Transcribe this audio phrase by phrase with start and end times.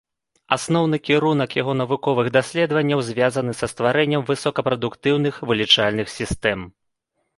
[0.55, 6.59] Асноўны кірунак яго навуковых даследаванняў звязаны са стварэннем высокапрадукцыйных вылічальных сістэм.